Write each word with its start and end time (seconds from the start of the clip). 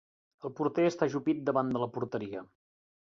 El 0.47 0.53
porter 0.59 0.85
està 0.91 1.07
ajupit 1.09 1.43
davant 1.49 1.69
de 1.75 1.83
la 1.83 1.89
porteria. 1.99 2.43